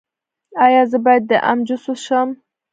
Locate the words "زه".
0.91-0.97